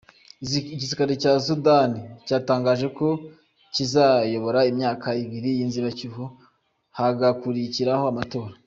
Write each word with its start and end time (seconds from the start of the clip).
Igisirikare 0.75 1.13
cya 1.23 1.33
Sudan 1.45 1.91
cyatangaje 2.27 2.87
ko 2.97 3.07
kizayobora 3.73 4.59
imyaka 4.71 5.07
ibiri 5.23 5.49
y’inzibacyuho, 5.57 6.23
hagakurikiraho 6.97 8.05
amatora. 8.13 8.53